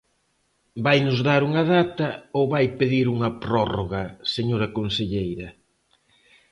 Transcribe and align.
¿Vainos 0.85 1.19
dar 1.27 1.41
unha 1.49 1.63
data 1.75 2.07
ou 2.37 2.43
vai 2.53 2.65
pedir 2.79 3.05
unha 3.15 3.29
prórroga, 3.45 4.03
señora 4.35 4.67
conselleira? 4.77 5.47